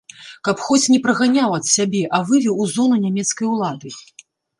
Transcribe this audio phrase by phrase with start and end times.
[0.47, 3.93] Каб хоць не праганяў ад сябе, а вывеў у зону нямецкай улады.